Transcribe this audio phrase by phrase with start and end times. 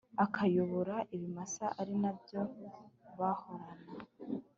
[0.25, 2.41] akayobora ibimasa ari na byo
[3.19, 3.93] bahorana